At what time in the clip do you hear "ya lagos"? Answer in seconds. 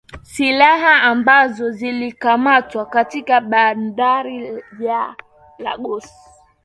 4.79-6.11